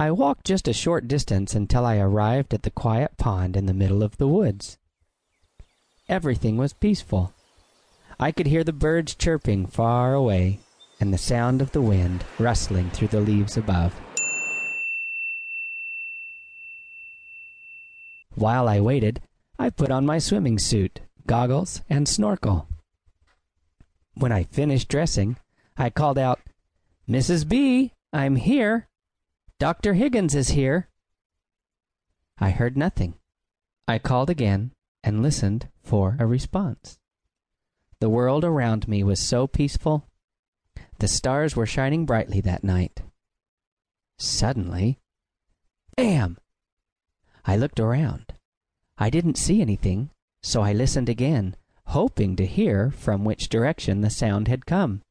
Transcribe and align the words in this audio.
I 0.00 0.10
walked 0.12 0.46
just 0.46 0.66
a 0.66 0.72
short 0.72 1.08
distance 1.08 1.54
until 1.54 1.84
I 1.84 1.98
arrived 1.98 2.54
at 2.54 2.62
the 2.62 2.70
quiet 2.70 3.18
pond 3.18 3.54
in 3.54 3.66
the 3.66 3.74
middle 3.74 4.02
of 4.02 4.16
the 4.16 4.26
woods. 4.26 4.78
Everything 6.08 6.56
was 6.56 6.72
peaceful. 6.72 7.34
I 8.18 8.32
could 8.32 8.46
hear 8.46 8.64
the 8.64 8.72
birds 8.72 9.14
chirping 9.14 9.66
far 9.66 10.14
away 10.14 10.60
and 11.00 11.12
the 11.12 11.18
sound 11.18 11.60
of 11.60 11.72
the 11.72 11.82
wind 11.82 12.24
rustling 12.38 12.88
through 12.88 13.08
the 13.08 13.20
leaves 13.20 13.58
above. 13.58 13.92
While 18.36 18.70
I 18.70 18.80
waited, 18.80 19.20
I 19.58 19.68
put 19.68 19.90
on 19.90 20.06
my 20.06 20.18
swimming 20.18 20.58
suit, 20.58 21.00
goggles, 21.26 21.82
and 21.90 22.08
snorkel. 22.08 22.66
When 24.14 24.32
I 24.32 24.44
finished 24.44 24.88
dressing, 24.88 25.36
I 25.76 25.90
called 25.90 26.16
out, 26.16 26.40
Mrs. 27.06 27.46
Bea, 27.46 27.92
I'm 28.14 28.36
here. 28.36 28.86
Dr. 29.60 29.92
Higgins 29.92 30.34
is 30.34 30.48
here. 30.48 30.88
I 32.38 32.48
heard 32.48 32.78
nothing. 32.78 33.18
I 33.86 33.98
called 33.98 34.30
again 34.30 34.72
and 35.04 35.22
listened 35.22 35.68
for 35.82 36.16
a 36.18 36.24
response. 36.24 36.98
The 38.00 38.08
world 38.08 38.42
around 38.42 38.88
me 38.88 39.04
was 39.04 39.20
so 39.20 39.46
peaceful. 39.46 40.08
The 40.98 41.08
stars 41.08 41.56
were 41.56 41.66
shining 41.66 42.06
brightly 42.06 42.40
that 42.40 42.64
night. 42.64 43.02
Suddenly, 44.18 44.98
bam! 45.94 46.38
I 47.44 47.58
looked 47.58 47.80
around. 47.80 48.32
I 48.96 49.10
didn't 49.10 49.36
see 49.36 49.60
anything, 49.60 50.08
so 50.42 50.62
I 50.62 50.72
listened 50.72 51.10
again, 51.10 51.54
hoping 51.88 52.34
to 52.36 52.46
hear 52.46 52.90
from 52.90 53.26
which 53.26 53.50
direction 53.50 54.00
the 54.00 54.08
sound 54.08 54.48
had 54.48 54.64
come. 54.64 55.02